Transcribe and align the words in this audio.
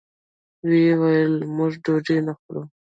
ویل 0.67 1.03
یې 1.17 1.23
موږ 1.55 1.73
ډوډۍ 1.83 2.17
نه 2.27 2.33
خورو. 2.39 2.61